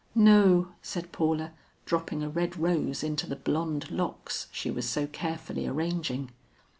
"No," 0.15 0.69
said 0.81 1.11
Paula, 1.11 1.51
dropping 1.85 2.23
a 2.23 2.29
red 2.29 2.57
rose 2.57 3.03
into 3.03 3.27
the 3.27 3.35
blonde 3.35 3.91
locks 3.91 4.47
she 4.51 4.71
was 4.71 4.89
so 4.89 5.05
carefully 5.05 5.67
arranging. 5.67 6.31